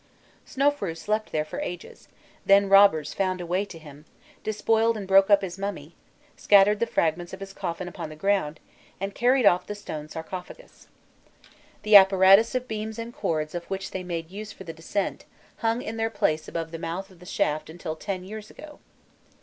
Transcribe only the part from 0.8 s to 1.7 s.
slept there for